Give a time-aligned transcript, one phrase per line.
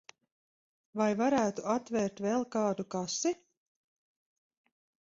[1.01, 3.37] Vai varētu atvērt vēl kādu kasi?